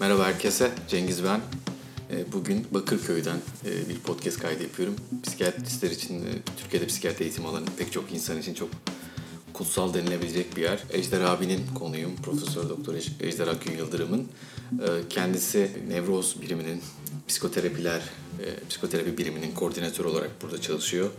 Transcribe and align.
Merhaba 0.00 0.26
herkese, 0.26 0.70
Cengiz 0.88 1.24
ben. 1.24 1.40
Ee, 2.10 2.32
bugün 2.32 2.66
Bakırköy'den 2.70 3.36
e, 3.64 3.88
bir 3.88 3.98
podcast 3.98 4.38
kaydı 4.38 4.62
yapıyorum. 4.62 4.94
Psikiyatristler 5.22 5.90
için, 5.90 6.14
e, 6.14 6.28
Türkiye'de 6.58 6.86
psikiyatri 6.86 7.24
eğitim 7.24 7.46
alanı 7.46 7.64
pek 7.78 7.92
çok 7.92 8.12
insan 8.12 8.38
için 8.38 8.54
çok 8.54 8.68
kutsal 9.52 9.94
denilebilecek 9.94 10.56
bir 10.56 10.62
yer. 10.62 10.84
Ejder 10.92 11.20
abinin 11.20 11.60
konuyum, 11.74 12.16
Profesör 12.16 12.68
Doktor 12.68 12.94
Ejder 13.20 13.46
Akgün 13.46 13.76
Yıldırım'ın. 13.76 14.28
E, 14.72 15.08
kendisi 15.08 15.70
nevroz 15.88 16.42
biriminin, 16.42 16.82
psikoterapiler, 17.28 18.02
psikoterapi 18.68 19.18
biriminin 19.18 19.52
koordinatörü 19.54 20.08
olarak 20.08 20.42
burada 20.42 20.60
çalışıyor. 20.60 21.10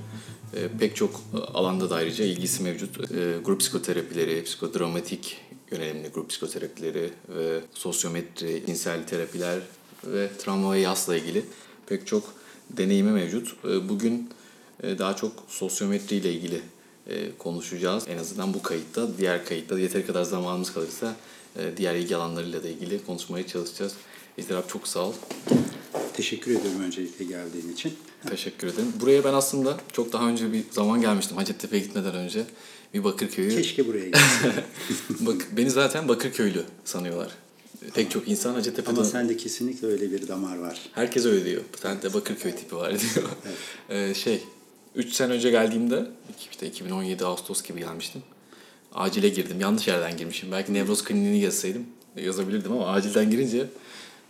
Pek 0.79 0.95
çok 0.95 1.21
alanda 1.53 1.89
da 1.89 1.95
ayrıca 1.95 2.25
ilgisi 2.25 2.63
mevcut. 2.63 3.09
Grup 3.45 3.59
psikoterapileri, 3.59 4.43
psikodramatik 4.43 5.37
yönelimli 5.71 6.07
grup 6.07 6.29
psikoterapileri 6.29 7.09
ve 7.29 7.59
sosyometri, 7.73 8.63
cinsel 8.65 9.07
terapiler 9.07 9.59
ve 10.03 10.29
travma 10.37 10.73
ve 10.73 10.79
yasla 10.79 11.17
ilgili 11.17 11.45
pek 11.87 12.07
çok 12.07 12.33
deneyimi 12.69 13.11
mevcut. 13.11 13.55
Ee, 13.65 13.89
bugün 13.89 14.29
e, 14.83 14.97
daha 14.97 15.15
çok 15.15 15.31
sosyometri 15.47 16.15
ile 16.15 16.33
ilgili 16.33 16.61
e, 17.07 17.37
konuşacağız. 17.37 18.03
En 18.07 18.17
azından 18.17 18.53
bu 18.53 18.61
kayıtta, 18.61 19.17
diğer 19.17 19.45
kayıtta 19.45 19.79
yeteri 19.79 20.05
kadar 20.05 20.23
zamanımız 20.23 20.73
kalırsa 20.73 21.15
e, 21.55 21.77
diğer 21.77 21.95
ilgi 21.95 22.15
alanlarıyla 22.15 22.63
da 22.63 22.67
ilgili 22.67 23.05
konuşmaya 23.05 23.47
çalışacağız. 23.47 23.93
İzdirap 24.37 24.69
çok 24.69 24.87
sağ 24.87 24.99
ol. 24.99 25.13
Teşekkür 26.13 26.51
ederim 26.51 26.81
öncelikle 26.81 27.25
geldiğin 27.25 27.73
için. 27.73 27.93
Teşekkür 28.29 28.67
ederim. 28.67 28.93
Buraya 29.01 29.23
ben 29.23 29.33
aslında 29.33 29.77
çok 29.93 30.13
daha 30.13 30.27
önce 30.27 30.53
bir 30.53 30.63
zaman 30.71 31.01
gelmiştim 31.01 31.37
Hacettepe'ye 31.37 31.83
gitmeden 31.83 32.15
önce. 32.15 32.45
Bir 32.93 33.03
Bakırköy'ü... 33.03 33.55
Keşke 33.55 33.87
buraya 33.87 34.05
gitsin. 34.05 34.51
Bak, 35.19 35.47
beni 35.57 35.69
zaten 35.69 36.07
Bakırköylü 36.07 36.63
sanıyorlar. 36.85 37.31
Pek 37.93 38.11
çok 38.11 38.27
insan 38.27 38.53
Hacettepe'de... 38.53 38.89
Ama 38.95 39.03
sende 39.03 39.37
kesinlikle 39.37 39.87
öyle 39.87 40.11
bir 40.11 40.27
damar 40.27 40.57
var. 40.57 40.79
Herkes 40.93 41.25
öyle 41.25 41.45
diyor. 41.45 41.61
Sen 41.81 42.01
de 42.01 42.13
Bakırköy 42.13 42.51
tipi 42.51 42.75
var 42.75 42.89
diyor. 42.99 43.29
Evet. 43.89 44.09
Ee, 44.09 44.13
şey, 44.13 44.43
3 44.95 45.13
sene 45.13 45.33
önce 45.33 45.49
geldiğimde, 45.49 46.05
işte 46.51 46.67
2017 46.67 47.25
Ağustos 47.25 47.63
gibi 47.63 47.79
gelmiştim. 47.79 48.21
Acile 48.93 49.29
girdim. 49.29 49.61
Yanlış 49.61 49.87
yerden 49.87 50.17
girmişim. 50.17 50.51
Belki 50.51 50.73
nevroz 50.73 51.03
kliniğini 51.03 51.39
yazsaydım 51.39 51.85
yazabilirdim 52.15 52.71
ama 52.71 52.87
acilden 52.87 53.31
girince 53.31 53.65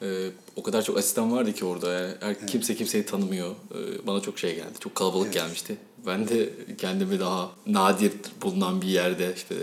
e, 0.01 0.29
o 0.55 0.63
kadar 0.63 0.81
çok 0.81 0.97
asistan 0.97 1.31
vardı 1.31 1.53
ki 1.53 1.65
orada. 1.65 1.93
Yani 1.93 2.13
her, 2.19 2.27
evet. 2.27 2.45
Kimse 2.45 2.75
kimseyi 2.75 3.05
tanımıyor. 3.05 3.51
E, 3.51 4.07
bana 4.07 4.21
çok 4.21 4.39
şey 4.39 4.55
geldi. 4.55 4.79
Çok 4.79 4.95
kalabalık 4.95 5.25
evet. 5.25 5.33
gelmişti. 5.33 5.77
Ben 6.05 6.27
de 6.27 6.49
kendimi 6.77 7.19
daha 7.19 7.51
nadir 7.67 8.11
bulunan 8.41 8.81
bir 8.81 8.87
yerde 8.87 9.33
işte 9.35 9.55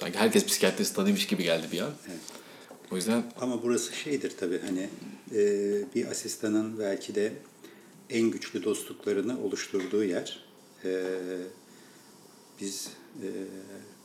sanki 0.00 0.18
herkes 0.18 0.46
psikiyatrist 0.46 0.96
tanıymış 0.96 1.26
gibi 1.26 1.42
geldi 1.42 1.66
bir 1.72 1.80
an. 1.80 1.90
Evet. 2.08 2.20
O 2.92 2.96
yüzden... 2.96 3.22
Ama 3.40 3.62
burası 3.62 3.96
şeydir 3.96 4.32
tabii 4.40 4.60
hani 4.66 4.88
e, 5.34 5.44
bir 5.94 6.06
asistanın 6.06 6.78
belki 6.78 7.14
de 7.14 7.32
en 8.10 8.30
güçlü 8.30 8.64
dostluklarını 8.64 9.40
oluşturduğu 9.44 10.04
yer. 10.04 10.44
E, 10.84 11.04
biz 12.60 12.88
e, 13.22 13.28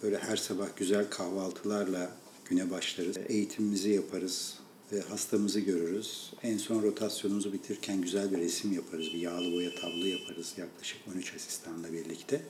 böyle 0.03 0.17
her 0.17 0.37
sabah 0.37 0.67
güzel 0.77 1.09
kahvaltılarla 1.09 2.11
güne 2.49 2.71
başlarız. 2.71 3.17
Eğitimimizi 3.27 3.89
yaparız 3.89 4.53
ve 4.91 5.01
hastamızı 5.01 5.59
görürüz. 5.59 6.33
En 6.43 6.57
son 6.57 6.83
rotasyonumuzu 6.83 7.53
bitirirken 7.53 8.01
güzel 8.01 8.31
bir 8.31 8.37
resim 8.37 8.73
yaparız. 8.73 9.07
Bir 9.13 9.19
yağlı 9.19 9.51
boya 9.51 9.69
tablo 9.75 10.05
yaparız 10.05 10.53
yaklaşık 10.57 10.97
13 11.15 11.35
asistanla 11.35 11.93
birlikte. 11.93 12.41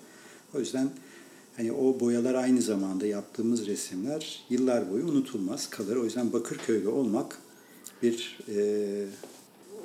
O 0.56 0.60
yüzden 0.60 0.90
hani 1.58 1.72
o 1.72 2.00
boyalar 2.00 2.36
aynı 2.36 2.62
zamanda 2.62 3.06
yaptığımız 3.06 3.68
resimler 3.68 4.44
yıllar 4.50 4.92
boyu 4.92 5.06
unutulmaz 5.06 5.70
kalır. 5.70 5.96
O 5.96 6.04
yüzden 6.04 6.34
Bakırköy'de 6.34 6.90
olmak 6.90 7.38
bir, 8.04 8.40
e, 8.50 8.56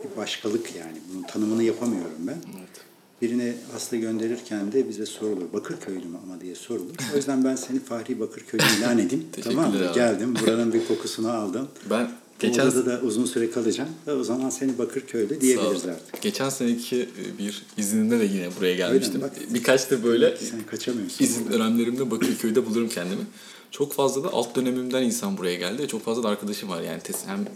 bir 0.05 0.17
başkalık 0.17 0.77
yani. 0.77 0.99
Bunun 1.13 1.23
tanımını 1.23 1.63
yapamıyorum 1.63 2.27
ben. 2.27 2.39
Evet. 2.59 2.91
Birine 3.23 3.55
hasta 3.73 3.97
gönderirken 3.97 4.73
de 4.73 4.89
bize 4.89 5.07
sorulur. 5.07 5.53
Bakırköylü 5.53 6.05
mü 6.05 6.19
ama 6.25 6.41
diye 6.41 6.55
sorulur. 6.55 6.95
O 7.15 7.17
yüzden 7.17 7.45
ben 7.45 7.57
seni 7.57 7.81
Fahri 7.81 8.21
Bakırköylü 8.21 8.65
ilan 8.79 8.99
edeyim. 8.99 9.27
tamam 9.45 9.73
mı? 9.73 9.93
Geldim. 9.95 10.37
Buranın 10.43 10.73
bir 10.73 10.89
kokusunu 10.89 11.31
aldım. 11.31 11.69
Ben 11.91 12.11
Geçen... 12.41 12.67
Orada 12.67 12.87
da 12.87 13.01
uzun 13.01 13.25
süre 13.25 13.51
kalacağım. 13.51 13.91
Ve 14.07 14.13
o 14.13 14.25
zaman 14.25 14.51
seni 14.51 14.79
Bakırköy'de 14.79 15.41
diyebiliriz 15.41 15.87
artık. 15.87 16.23
Geçen 16.23 16.49
seneki 16.49 16.97
e, 17.01 17.39
bir 17.39 17.63
izninde 17.77 18.21
de 18.21 18.25
yine 18.25 18.49
buraya 18.59 18.75
gelmiştim. 18.75 19.21
Bak, 19.21 19.33
Birkaç 19.51 19.91
da 19.91 20.05
böyle 20.05 20.37
sen 20.37 20.63
kaçamıyorsun. 20.63 21.25
izin 21.25 21.45
burada. 21.45 21.59
dönemlerimde 21.59 22.11
Bakırköy'de 22.11 22.67
bulurum 22.67 22.89
kendimi. 22.89 23.23
Çok 23.71 23.93
fazla 23.93 24.25
da 24.25 24.33
alt 24.33 24.57
dönemimden 24.57 25.03
insan 25.03 25.39
buraya 25.39 25.55
geldi. 25.55 25.89
Çok 25.89 26.05
fazla 26.05 26.23
da 26.23 26.29
arkadaşım 26.29 26.69
var. 26.69 26.83
Yani 26.83 27.01
hem 27.27 27.47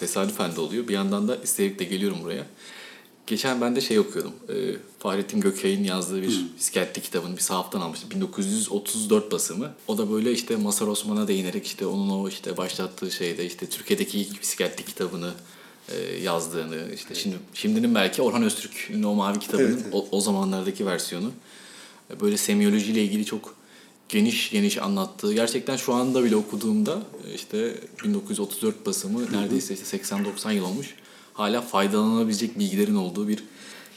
tesadüfen 0.00 0.56
de 0.56 0.60
oluyor. 0.60 0.88
Bir 0.88 0.94
yandan 0.94 1.28
da 1.28 1.36
isteyerek 1.36 1.78
de 1.78 1.84
geliyorum 1.84 2.18
buraya. 2.24 2.46
Geçen 3.26 3.60
ben 3.60 3.76
de 3.76 3.80
şey 3.80 3.98
okuyordum. 3.98 4.32
E, 4.48 4.54
Fahrettin 4.98 5.40
Gökay'ın 5.40 5.84
yazdığı 5.84 6.22
bir 6.22 6.28
hmm. 6.28 6.56
psikiyatri 6.58 7.02
kitabını 7.02 7.36
bir 7.36 7.42
sahaftan 7.42 7.80
almıştım. 7.80 8.10
1934 8.10 9.32
basımı. 9.32 9.74
O 9.88 9.98
da 9.98 10.10
böyle 10.12 10.32
işte 10.32 10.56
Masar 10.56 10.86
Osman'a 10.86 11.28
değinerek 11.28 11.66
işte 11.66 11.86
onun 11.86 12.10
o 12.10 12.28
işte 12.28 12.56
başlattığı 12.56 13.10
şeyde 13.10 13.46
işte 13.46 13.66
Türkiye'deki 13.66 14.20
ilk 14.20 14.42
psikiyatri 14.42 14.84
kitabını 14.84 15.32
e, 15.88 15.96
yazdığını 16.22 16.76
işte 16.94 17.08
evet. 17.08 17.22
şimdi 17.22 17.36
şimdinin 17.54 17.94
belki 17.94 18.22
Orhan 18.22 18.42
Öztürk'ün 18.42 19.02
o 19.02 19.14
mavi 19.14 19.38
kitabının 19.38 19.68
evet, 19.68 19.82
evet. 19.82 19.94
O, 19.94 20.08
o 20.10 20.20
zamanlardaki 20.20 20.86
versiyonu 20.86 21.30
e, 22.10 22.20
böyle 22.20 22.36
semiyolojiyle 22.36 23.04
ilgili 23.04 23.24
çok 23.24 23.54
geniş 24.08 24.50
geniş 24.50 24.78
anlattığı 24.78 25.34
gerçekten 25.34 25.76
şu 25.76 25.94
anda 25.94 26.24
bile 26.24 26.36
okuduğumda 26.36 27.02
e, 27.28 27.34
işte 27.34 27.80
1934 28.04 28.86
basımı 28.86 29.32
neredeyse 29.32 29.74
işte 29.74 29.96
80-90 29.96 30.52
yıl 30.54 30.64
olmuş 30.64 30.94
hala 31.36 31.62
faydalanabilecek 31.62 32.58
bilgilerin 32.58 32.94
olduğu 32.94 33.28
bir 33.28 33.44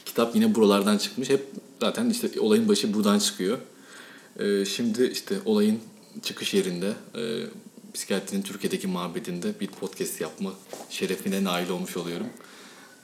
kitap 0.04 0.34
yine 0.36 0.54
buralardan 0.54 0.98
çıkmış. 0.98 1.30
Hep 1.30 1.46
zaten 1.80 2.10
işte 2.10 2.40
olayın 2.40 2.68
başı 2.68 2.94
buradan 2.94 3.18
çıkıyor. 3.18 3.58
Ee, 4.38 4.64
şimdi 4.64 5.04
işte 5.04 5.38
olayın 5.44 5.80
çıkış 6.22 6.54
yerinde 6.54 6.92
e, 7.14 7.22
psikiyatrinin 7.94 8.42
Türkiye'deki 8.42 8.86
mabedinde 8.86 9.60
bir 9.60 9.66
podcast 9.66 10.20
yapma 10.20 10.52
şerefine 10.90 11.44
nail 11.44 11.68
olmuş 11.70 11.96
oluyorum. 11.96 12.26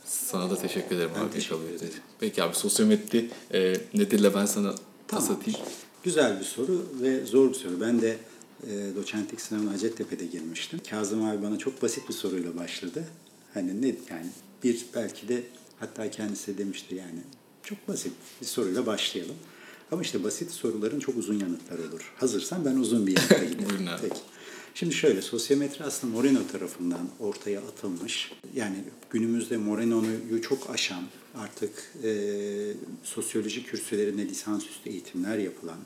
Sana 0.05 0.51
da 0.51 0.57
teşekkür 0.57 0.97
ederim 0.97 1.11
ben 1.17 1.25
abi. 1.25 1.31
Teşekkür 1.31 1.69
ederim. 1.77 1.93
Peki 2.21 2.43
abi 2.43 2.57
sosyometri 2.57 3.31
e, 3.55 3.75
nedirle 3.95 4.35
ben 4.35 4.47
sana 4.47 4.75
tamam. 5.09 5.31
atayım. 5.31 5.61
Güzel 6.05 6.41
bir 6.41 6.45
soru 6.45 6.87
ve 7.01 7.25
zor 7.25 7.49
bir 7.49 7.55
soru. 7.55 7.81
Ben 7.81 8.01
de 8.03 8.19
e, 8.63 8.97
doçentlik 8.97 9.41
sınavına 9.41 9.73
Hacettepe'de 9.73 10.27
girmiştim. 10.27 10.81
Kazım 10.91 11.25
abi 11.25 11.43
bana 11.43 11.59
çok 11.59 11.83
basit 11.83 12.09
bir 12.09 12.15
soruyla 12.15 12.57
başladı. 12.57 13.05
Hani 13.57 13.83
ne 13.83 13.87
yani 13.87 14.27
bir 14.65 14.87
belki 14.95 15.29
de 15.29 15.43
hatta 15.81 16.11
kendisi 16.11 16.59
demişti 16.59 16.95
yani 16.95 17.21
çok 17.63 17.89
basit 17.89 18.13
bir 18.41 18.47
soruyla 18.47 18.87
başlayalım. 18.87 19.37
Ama 19.93 20.03
işte 20.03 20.25
basit 20.25 20.51
soruların 20.51 21.01
çok 21.01 21.17
uzun 21.17 21.39
yanıtları 21.39 21.83
olur. 21.83 22.13
Hazırsan 22.17 22.65
ben 22.65 22.77
uzun 22.77 23.07
bir 23.07 23.17
yanıta 23.17 23.45
giderim. 23.45 23.89
Peki. 24.03 24.21
Şimdi 24.75 24.95
şöyle, 24.95 25.23
sosyometri 25.23 25.85
aslında 25.85 26.13
Moreno 26.13 26.47
tarafından 26.53 27.09
ortaya 27.21 27.61
atılmış. 27.61 28.33
Yani 28.55 28.77
günümüzde 29.11 29.57
Moreno'yu 29.57 30.43
çok 30.43 30.71
aşan, 30.71 31.03
artık 31.35 31.93
e, 32.05 32.13
sosyoloji 33.03 33.65
kürsülerinde 33.65 34.29
lisansüstü 34.29 34.91
eğitimler 34.91 35.39
yapılan 35.39 35.79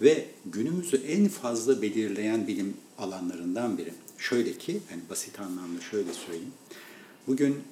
ve 0.00 0.26
günümüzü 0.46 0.96
en 0.96 1.28
fazla 1.28 1.82
belirleyen 1.82 2.46
bilim 2.46 2.74
alanlarından 2.98 3.78
biri. 3.78 3.92
Şöyle 4.18 4.58
ki, 4.58 4.80
yani 4.90 5.02
basit 5.10 5.40
anlamda 5.40 5.80
şöyle 5.80 6.12
söyleyeyim. 6.12 6.52
Bugün 7.26 7.62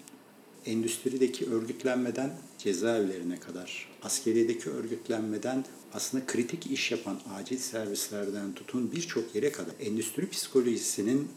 endüstrideki 0.67 1.51
örgütlenmeden 1.51 2.33
cezaevlerine 2.59 3.41
kadar, 3.41 3.89
askeriyedeki 4.03 4.71
örgütlenmeden 4.71 5.65
aslında 5.93 6.27
kritik 6.27 6.67
iş 6.67 6.91
yapan 6.91 7.21
acil 7.35 7.59
servislerden 7.59 8.55
tutun 8.55 8.93
birçok 8.93 9.35
yere 9.35 9.53
kadar 9.53 9.75
endüstri 9.81 10.29
psikolojisinin 10.29 11.29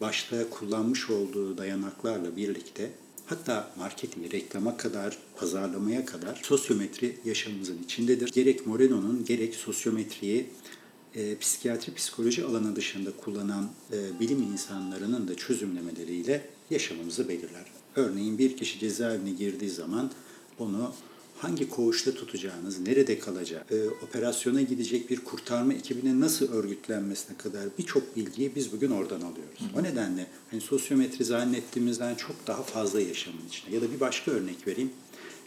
başta 0.00 0.50
kullanmış 0.50 1.10
olduğu 1.10 1.58
dayanaklarla 1.58 2.36
birlikte 2.36 2.90
hatta 3.26 3.70
marketinge, 3.76 4.30
reklama 4.30 4.76
kadar, 4.76 5.18
pazarlamaya 5.36 6.06
kadar 6.06 6.40
sosyometri 6.42 7.18
yaşamımızın 7.24 7.82
içindedir. 7.84 8.32
Gerek 8.32 8.66
Moreno'nun 8.66 9.24
gerek 9.24 9.54
sosyometriyi 9.54 10.46
e, 11.16 11.38
psikiyatri 11.38 11.94
psikoloji 11.94 12.44
alanı 12.44 12.76
dışında 12.76 13.10
kullanan 13.24 13.70
e, 13.92 14.20
bilim 14.20 14.42
insanlarının 14.42 15.28
da 15.28 15.34
çözümlemeleriyle 15.34 16.46
yaşamımızı 16.70 17.28
belirler. 17.28 17.64
Örneğin 17.96 18.38
bir 18.38 18.56
kişi 18.56 18.78
cezaevine 18.78 19.30
girdiği 19.30 19.70
zaman 19.70 20.10
onu 20.58 20.92
hangi 21.38 21.68
koğuşta 21.68 22.14
tutacağınız, 22.14 22.80
nerede 22.80 23.18
kalacağı, 23.18 23.62
e, 23.70 23.88
operasyona 23.88 24.62
gidecek 24.62 25.10
bir 25.10 25.20
kurtarma 25.20 25.74
ekibine 25.74 26.20
nasıl 26.20 26.52
örgütlenmesine 26.52 27.36
kadar 27.36 27.64
birçok 27.78 28.16
bilgiyi 28.16 28.52
biz 28.56 28.72
bugün 28.72 28.90
oradan 28.90 29.20
alıyoruz. 29.20 29.60
Hı. 29.60 29.80
O 29.80 29.82
nedenle 29.82 30.26
hani 30.50 30.60
sosyometri 30.60 31.24
zannettiğimizden 31.24 32.14
çok 32.14 32.46
daha 32.46 32.62
fazla 32.62 33.00
yaşamın 33.00 33.46
içinde. 33.48 33.74
Ya 33.74 33.82
da 33.82 33.92
bir 33.92 34.00
başka 34.00 34.30
örnek 34.30 34.66
vereyim. 34.66 34.90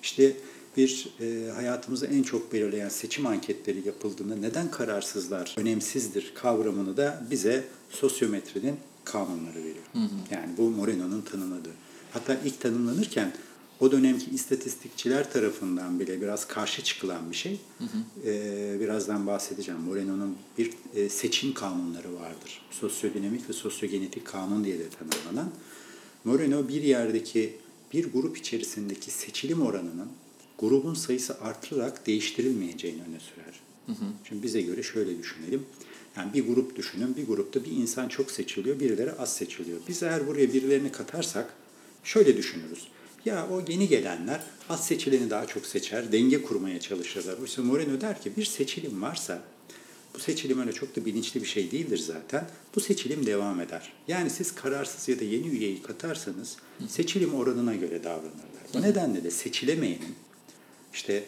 İşte 0.04 0.38
bir 0.78 1.10
e, 1.22 1.52
hayatımızı 1.52 2.06
en 2.06 2.24
çok 2.24 2.54
belirleyen 2.54 2.90
seçim 2.90 3.26
anketleri 3.26 3.88
yapıldığında 3.88 4.36
neden 4.36 4.72
kararsızlar 4.72 5.56
önemsizdir 5.58 6.32
kavramını 6.36 6.98
da 6.98 7.24
bize 7.32 7.64
sosyometrinin 7.90 8.76
kanunları 9.06 9.58
veriyor. 9.58 9.86
Hı 9.94 10.00
hı. 10.00 10.10
Yani 10.32 10.58
bu 10.58 10.70
Moreno'nun 10.70 11.22
tanımladığı. 11.22 11.74
Hatta 12.12 12.38
ilk 12.46 12.62
tanımlanırken 12.62 13.32
o 13.80 13.92
dönemki 13.92 14.32
istatistikçiler 14.32 15.34
tarafından 15.34 16.00
bile 16.00 16.22
biraz 16.22 16.48
karşı 16.48 16.84
çıkılan 16.84 17.32
bir 17.32 17.36
şey. 17.36 17.60
Hı 17.78 17.84
hı. 17.84 18.30
Ee, 18.30 18.78
birazdan 18.80 19.28
bahsedeceğim. 19.28 19.82
Moreno'nun 19.82 20.38
bir 20.58 20.72
e, 20.96 21.10
seçim 21.10 21.54
kanunları 21.54 22.16
vardır. 22.16 22.62
Sosyodinamik 22.72 23.50
ve 23.50 23.54
sosyogenetik 23.54 24.26
kanun 24.26 24.64
diye 24.64 24.80
de 24.80 24.84
tanımlanan. 24.90 25.52
Moreno 26.24 26.68
bir 26.68 26.82
yerdeki 26.82 27.58
bir 27.94 28.14
grup 28.14 28.38
içerisindeki 28.38 29.12
seçilim 29.12 29.62
oranının 29.62 30.08
grubun 30.60 30.94
sayısı 30.94 31.40
artırarak 31.42 32.08
değiştirilmeyeceğini 32.08 33.02
öne 33.02 33.20
sürer. 33.20 33.60
Hı 33.86 33.92
hı. 33.92 34.06
Şimdi 34.28 34.44
bize 34.44 34.62
göre 34.62 34.84
şöyle 34.84 35.18
düşünelim. 35.18 35.66
Yani 36.18 36.34
bir 36.34 36.48
grup 36.48 36.76
düşünün. 36.76 37.16
Bir 37.16 37.28
grupta 37.28 37.66
bir 37.66 37.72
insan 37.72 38.08
çok 38.08 38.32
seçiliyor, 38.32 38.80
birileri 38.80 39.12
az 39.14 39.34
seçiliyor. 39.34 39.80
Biz 39.88 40.04
eğer 40.04 40.28
buraya 40.28 40.54
birilerini 40.54 40.92
katarsak 40.92 41.54
şöyle 42.04 42.38
düşünürüz. 42.38 42.88
Ya 43.26 43.48
o 43.50 43.64
yeni 43.68 43.88
gelenler 43.88 44.44
az 44.70 44.88
seçileni 44.88 45.30
daha 45.30 45.48
çok 45.48 45.66
seçer, 45.66 46.12
denge 46.12 46.42
kurmaya 46.42 46.80
çalışırlar. 46.80 47.38
Oysa 47.38 47.62
Moreno 47.62 48.02
der 48.02 48.22
ki 48.22 48.32
bir 48.38 48.46
seçilim 48.46 49.02
varsa 49.02 49.42
bu 50.16 50.20
seçilim 50.20 50.60
öyle 50.60 50.72
çok 50.74 50.96
da 50.96 51.06
bilinçli 51.06 51.42
bir 51.42 51.48
şey 51.48 51.72
değildir 51.72 51.98
zaten. 51.98 52.50
Bu 52.76 52.80
seçilim 52.80 53.26
devam 53.26 53.62
eder. 53.62 53.94
Yani 54.08 54.30
siz 54.30 54.56
kararsız 54.56 55.08
ya 55.08 55.20
da 55.20 55.24
yeni 55.24 55.48
üyeyi 55.48 55.82
katarsanız 55.82 56.58
seçilim 56.88 57.34
oranına 57.34 57.76
göre 57.76 58.04
davranırlar. 58.04 58.66
Bu 58.74 58.82
nedenle 58.82 59.24
de 59.24 59.32
seçilemeyenin 59.32 60.16
işte 60.96 61.24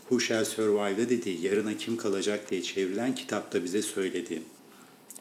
Who 0.00 0.20
Shall 0.20 0.44
Survive'da 0.44 1.10
dediği 1.10 1.44
yarına 1.44 1.76
kim 1.76 1.96
kalacak 1.96 2.50
diye 2.50 2.62
çevrilen 2.62 3.14
kitapta 3.14 3.64
bize 3.64 3.82
söylediği 3.82 4.42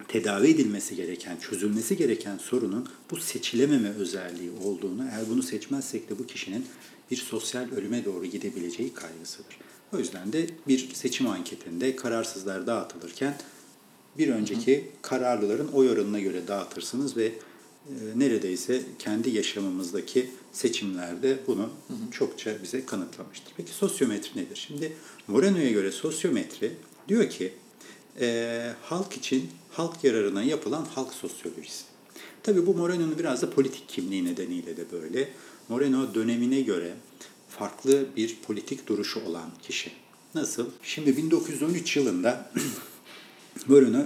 tedavi 0.07 0.47
edilmesi 0.47 0.95
gereken, 0.95 1.37
çözülmesi 1.37 1.97
gereken 1.97 2.37
sorunun 2.37 2.89
bu 3.11 3.17
seçilememe 3.17 3.89
özelliği 3.89 4.51
olduğunu, 4.63 5.03
eğer 5.11 5.29
bunu 5.29 5.43
seçmezsek 5.43 6.09
de 6.09 6.19
bu 6.19 6.27
kişinin 6.27 6.65
bir 7.11 7.17
sosyal 7.17 7.71
ölüme 7.71 8.05
doğru 8.05 8.25
gidebileceği 8.25 8.93
kaygısıdır. 8.93 9.57
O 9.93 9.97
yüzden 9.97 10.33
de 10.33 10.47
bir 10.67 10.93
seçim 10.93 11.27
anketinde 11.27 11.95
kararsızlar 11.95 12.67
dağıtılırken 12.67 13.37
bir 14.17 14.27
önceki 14.27 14.91
kararlıların 15.01 15.67
oy 15.67 15.89
oranına 15.89 16.19
göre 16.19 16.47
dağıtırsınız 16.47 17.17
ve 17.17 17.31
neredeyse 18.15 18.81
kendi 18.99 19.29
yaşamımızdaki 19.29 20.29
seçimlerde 20.51 21.37
bunu 21.47 21.61
hı 21.61 21.93
hı. 21.93 22.11
çokça 22.11 22.63
bize 22.63 22.85
kanıtlamıştır. 22.85 23.53
Peki 23.57 23.71
sosyometri 23.71 24.41
nedir? 24.41 24.65
Şimdi 24.67 24.93
Moreno'ya 25.27 25.71
göre 25.71 25.91
sosyometri 25.91 26.71
diyor 27.07 27.29
ki 27.29 27.53
e, 28.19 28.71
halk 28.81 29.13
için 29.17 29.49
halk 29.71 30.03
yararına 30.03 30.43
yapılan 30.43 30.85
halk 30.85 31.13
sosyolojisi. 31.13 31.83
Tabii 32.43 32.67
bu 32.67 32.73
Moreno'nun 32.73 33.19
biraz 33.19 33.41
da 33.41 33.49
politik 33.49 33.89
kimliği 33.89 34.25
nedeniyle 34.25 34.77
de 34.77 34.91
böyle. 34.91 35.29
Moreno 35.69 36.13
dönemine 36.13 36.61
göre 36.61 36.93
farklı 37.49 38.05
bir 38.17 38.37
politik 38.47 38.87
duruşu 38.87 39.25
olan 39.25 39.49
kişi. 39.61 39.91
Nasıl? 40.35 40.69
Şimdi 40.83 41.17
1913 41.17 41.97
yılında 41.97 42.51
Moreno 43.67 44.05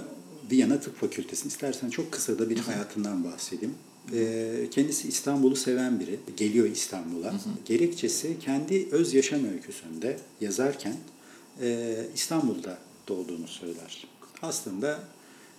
Viyana 0.51 0.79
Tıp 0.79 0.99
Fakültesi. 0.99 1.47
İstersen 1.47 1.89
çok 1.89 2.11
kısa 2.11 2.39
da 2.39 2.49
bir 2.49 2.57
hayatından 2.57 3.23
bahsedeyim. 3.23 3.75
Ee, 4.13 4.67
kendisi 4.71 5.07
İstanbul'u 5.07 5.55
seven 5.55 5.99
biri. 5.99 6.19
Geliyor 6.37 6.69
İstanbul'a. 6.69 7.33
Gerekçesi 7.65 8.39
kendi 8.39 8.87
öz 8.91 9.13
yaşam 9.13 9.45
öyküsünde 9.45 10.19
yazarken 10.41 10.95
e, 11.61 11.95
İstanbul'da 12.15 12.77
doğduğunu 13.07 13.47
söyler. 13.47 14.07
Aslında 14.41 14.99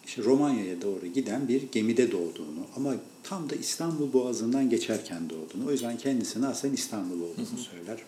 işte 0.06 0.22
Romanya'ya 0.22 0.82
doğru 0.82 1.06
giden 1.06 1.48
bir 1.48 1.62
gemide 1.72 2.12
doğduğunu 2.12 2.66
ama 2.76 2.94
tam 3.22 3.50
da 3.50 3.54
İstanbul 3.54 4.12
Boğazı'ndan 4.12 4.70
geçerken 4.70 5.30
doğduğunu. 5.30 5.68
O 5.68 5.70
yüzden 5.70 5.98
kendisine 5.98 6.46
aslında 6.46 6.74
İstanbul 6.74 7.20
olduğunu 7.20 7.58
söyler. 7.70 7.98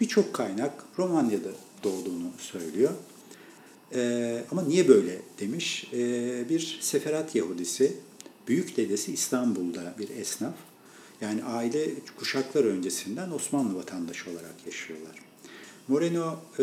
Birçok 0.00 0.34
kaynak 0.34 0.84
Romanya'da 0.98 1.50
doğduğunu 1.84 2.30
söylüyor. 2.38 2.92
Ee, 3.94 4.44
ama 4.50 4.62
niye 4.62 4.88
böyle 4.88 5.18
demiş? 5.40 5.90
Ee, 5.92 6.48
bir 6.48 6.78
Seferat 6.80 7.34
Yahudisi, 7.34 7.96
büyük 8.48 8.76
dedesi 8.76 9.12
İstanbul'da 9.12 9.94
bir 9.98 10.08
esnaf. 10.08 10.54
Yani 11.20 11.44
aile 11.44 11.90
kuşaklar 12.16 12.64
öncesinden 12.64 13.30
Osmanlı 13.30 13.74
vatandaşı 13.74 14.30
olarak 14.30 14.54
yaşıyorlar. 14.66 15.18
Moreno 15.88 16.36
e, 16.58 16.62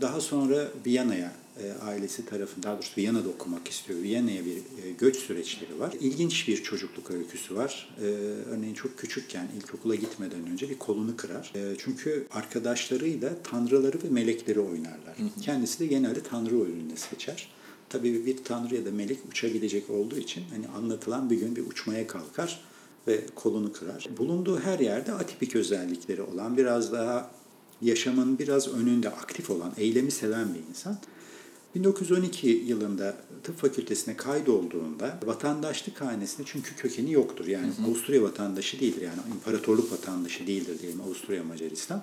daha 0.00 0.20
sonra 0.20 0.68
Viyana'ya 0.86 1.32
e, 1.62 1.84
ailesi 1.84 2.26
tarafından, 2.26 2.62
daha 2.62 2.76
doğrusu 2.76 2.92
Viyana'da 2.96 3.28
okumak 3.28 3.68
istiyor. 3.68 4.02
Viyana'ya 4.02 4.44
bir 4.44 4.56
e, 4.56 4.90
göç 4.98 5.16
süreçleri 5.16 5.78
var. 5.78 5.92
İlginç 6.00 6.48
bir 6.48 6.62
çocukluk 6.62 7.10
öyküsü 7.10 7.56
var. 7.56 7.96
E, 8.00 8.04
örneğin 8.50 8.74
çok 8.74 8.98
küçükken 8.98 9.48
ilkokula 9.56 9.94
gitmeden 9.94 10.46
önce 10.52 10.70
bir 10.70 10.78
kolunu 10.78 11.16
kırar. 11.16 11.52
Çünkü 11.78 12.26
arkadaşlarıyla 12.30 13.42
tanrıları 13.42 14.02
ve 14.02 14.08
melekleri 14.10 14.60
oynarlar. 14.60 15.16
Kendisi 15.42 15.80
de 15.80 15.86
genelde 15.86 16.22
tanrı 16.22 16.58
oyununu 16.58 16.96
seçer. 16.96 17.48
Tabii 17.88 18.26
bir 18.26 18.44
tanrı 18.44 18.74
ya 18.74 18.84
da 18.84 18.90
melek 18.90 19.18
uçabilecek 19.30 19.90
olduğu 19.90 20.18
için 20.18 20.44
hani 20.50 20.68
anlatılan 20.68 21.30
bir 21.30 21.36
gün 21.36 21.56
bir 21.56 21.66
uçmaya 21.66 22.06
kalkar 22.06 22.60
ve 23.06 23.20
kolunu 23.34 23.72
kırar. 23.72 24.08
Bulunduğu 24.18 24.60
her 24.60 24.78
yerde 24.78 25.12
atipik 25.12 25.56
özellikleri 25.56 26.22
olan, 26.22 26.56
biraz 26.56 26.92
daha 26.92 27.30
yaşamın 27.82 28.38
biraz 28.38 28.68
önünde 28.68 29.10
aktif 29.10 29.50
olan, 29.50 29.72
eylemi 29.76 30.10
seven 30.10 30.54
bir 30.54 30.60
insan. 30.70 30.98
1912 31.78 32.48
yılında 32.48 33.16
tıp 33.42 33.58
fakültesine 33.58 34.16
kaydolduğunda 34.16 35.18
vatandaşlık 35.26 36.00
hanesinde 36.00 36.46
çünkü 36.46 36.76
kökeni 36.76 37.12
yoktur. 37.12 37.46
Yani 37.46 37.66
hı 37.66 37.82
hı. 37.82 37.86
Avusturya 37.86 38.22
vatandaşı 38.22 38.80
değildir. 38.80 39.02
Yani 39.02 39.18
imparatorluk 39.34 39.92
vatandaşı 39.92 40.46
değildir 40.46 40.78
diyelim 40.82 41.00
Avusturya 41.00 41.44
Macaristan. 41.44 42.02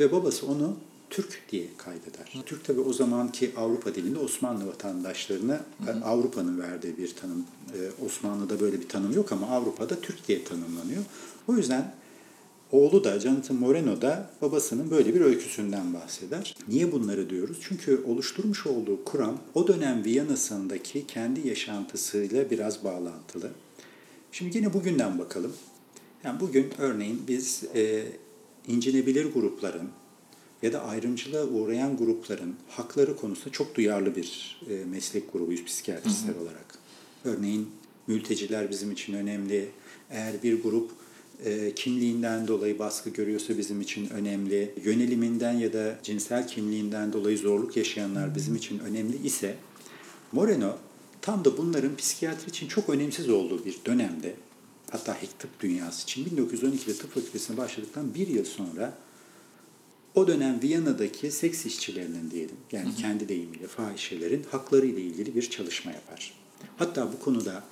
Ve 0.00 0.12
babası 0.12 0.46
onu 0.46 0.76
Türk 1.10 1.42
diye 1.52 1.66
kaydeder. 1.76 2.32
Hı. 2.32 2.42
Türk 2.46 2.64
tabi 2.64 2.80
o 2.80 2.92
zamanki 2.92 3.52
Avrupa 3.56 3.94
dilinde 3.94 4.18
Osmanlı 4.18 4.66
vatandaşlarına 4.66 5.60
Avrupa'nın 6.04 6.60
verdiği 6.60 6.98
bir 6.98 7.14
tanım. 7.14 7.44
Ee, 7.74 8.04
Osmanlı'da 8.06 8.60
böyle 8.60 8.80
bir 8.80 8.88
tanım 8.88 9.12
yok 9.12 9.32
ama 9.32 9.46
Avrupa'da 9.46 10.00
Türk 10.00 10.28
diye 10.28 10.44
tanımlanıyor. 10.44 11.04
O 11.48 11.56
yüzden 11.56 11.94
Oğlu 12.72 13.04
da 13.04 13.20
Jonathan 13.20 13.56
Moreno 13.56 14.02
da 14.02 14.30
babasının 14.42 14.90
böyle 14.90 15.14
bir 15.14 15.20
öyküsünden 15.20 15.94
bahseder. 15.94 16.56
Niye 16.68 16.92
bunları 16.92 17.30
diyoruz? 17.30 17.58
Çünkü 17.60 18.04
oluşturmuş 18.06 18.66
olduğu 18.66 19.04
kuram 19.04 19.38
o 19.54 19.68
dönem 19.68 20.04
Viyana'sındaki 20.04 21.06
kendi 21.06 21.48
yaşantısıyla 21.48 22.50
biraz 22.50 22.84
bağlantılı. 22.84 23.50
Şimdi 24.32 24.56
yine 24.56 24.72
bugünden 24.72 25.18
bakalım. 25.18 25.52
Yani 26.24 26.40
bugün 26.40 26.72
örneğin 26.78 27.22
biz 27.28 27.64
e, 27.74 28.04
incinebilir 28.68 29.32
grupların 29.32 29.88
ya 30.62 30.72
da 30.72 30.84
ayrımcılığa 30.84 31.46
uğrayan 31.46 31.96
grupların 31.96 32.54
hakları 32.68 33.16
konusunda 33.16 33.50
çok 33.52 33.74
duyarlı 33.74 34.16
bir 34.16 34.60
e, 34.70 34.84
meslek 34.84 35.32
grubuyuz 35.32 35.64
psikiyatristler 35.64 36.34
olarak. 36.34 36.78
Örneğin 37.24 37.68
mülteciler 38.06 38.70
bizim 38.70 38.92
için 38.92 39.12
önemli. 39.12 39.68
Eğer 40.10 40.42
bir 40.42 40.62
grup 40.62 40.90
kimliğinden 41.76 42.48
dolayı 42.48 42.78
baskı 42.78 43.10
görüyorsa 43.10 43.58
bizim 43.58 43.80
için 43.80 44.10
önemli, 44.10 44.74
yöneliminden 44.84 45.52
ya 45.52 45.72
da 45.72 45.98
cinsel 46.02 46.48
kimliğinden 46.48 47.12
dolayı 47.12 47.38
zorluk 47.38 47.76
yaşayanlar 47.76 48.34
bizim 48.34 48.56
için 48.56 48.78
önemli 48.78 49.26
ise 49.26 49.56
Moreno 50.32 50.76
tam 51.20 51.44
da 51.44 51.58
bunların 51.58 51.96
psikiyatri 51.96 52.48
için 52.48 52.68
çok 52.68 52.88
önemsiz 52.88 53.28
olduğu 53.28 53.64
bir 53.64 53.76
dönemde 53.86 54.34
hatta 54.90 55.16
tıp 55.38 55.60
dünyası 55.60 56.02
için 56.02 56.24
1912'de 56.24 56.94
tıp 56.94 57.14
fakültesine 57.14 57.56
başladıktan 57.56 58.14
bir 58.14 58.28
yıl 58.28 58.44
sonra 58.44 58.98
o 60.14 60.26
dönem 60.26 60.62
Viyana'daki 60.62 61.30
seks 61.30 61.66
işçilerinin 61.66 62.30
diyelim 62.30 62.56
yani 62.72 62.94
kendi 62.96 63.28
deyimiyle 63.28 63.66
fahişelerin 63.66 64.44
hakları 64.50 64.86
ile 64.86 65.00
ilgili 65.00 65.34
bir 65.34 65.50
çalışma 65.50 65.92
yapar. 65.92 66.34
Hatta 66.76 67.12
bu 67.12 67.20
konuda 67.24 67.64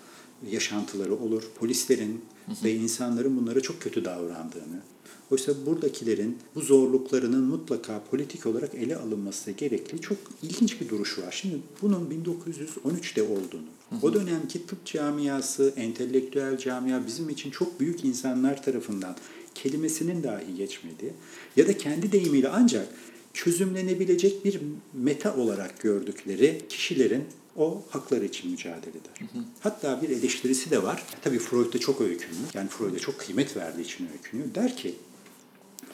yaşantıları 0.50 1.16
olur. 1.16 1.42
Polislerin 1.58 2.20
ve 2.64 2.74
insanların 2.74 3.36
bunlara 3.36 3.60
çok 3.60 3.80
kötü 3.80 4.04
davrandığını. 4.04 4.82
Oysa 5.30 5.66
buradakilerin 5.66 6.38
bu 6.54 6.60
zorluklarının 6.60 7.44
mutlaka 7.44 8.02
politik 8.10 8.46
olarak 8.46 8.74
ele 8.74 8.96
alınması 8.96 9.50
gerekli 9.50 10.00
çok 10.00 10.18
ilginç 10.42 10.80
bir 10.80 10.88
duruşu 10.88 11.22
var. 11.22 11.32
Şimdi 11.42 11.56
bunun 11.82 12.10
1913'te 12.10 13.22
olduğunu, 13.22 13.68
o 14.02 14.14
dönemki 14.14 14.66
tıp 14.66 14.84
camiası, 14.86 15.72
entelektüel 15.76 16.58
camia 16.58 17.06
bizim 17.06 17.28
için 17.28 17.50
çok 17.50 17.80
büyük 17.80 18.04
insanlar 18.04 18.62
tarafından 18.62 19.16
kelimesinin 19.54 20.22
dahi 20.22 20.54
geçmediği 20.56 21.12
ya 21.56 21.68
da 21.68 21.78
kendi 21.78 22.12
deyimiyle 22.12 22.48
ancak 22.48 22.88
çözümlenebilecek 23.34 24.44
bir 24.44 24.60
meta 24.92 25.36
olarak 25.36 25.80
gördükleri 25.80 26.62
kişilerin 26.68 27.24
o 27.56 27.82
haklar 27.90 28.22
için 28.22 28.50
mücadele 28.50 28.90
eder. 28.90 29.18
Hı 29.18 29.24
hı. 29.24 29.42
Hatta 29.60 30.02
bir 30.02 30.08
eleştirisi 30.08 30.70
de 30.70 30.82
var. 30.82 31.04
Tabii 31.22 31.38
Freud'da 31.38 31.78
çok 31.78 32.00
öykünüyor. 32.00 32.48
Yani 32.54 32.68
Freud'a 32.68 32.98
çok 32.98 33.18
kıymet 33.18 33.56
verdiği 33.56 33.82
için 33.82 34.08
öykünüyor. 34.12 34.54
Der 34.54 34.76
ki 34.76 34.94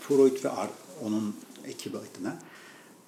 Freud 0.01 0.45
ve 0.45 0.49
onun 1.03 1.37
ekibi 1.65 1.97
adına 1.97 2.39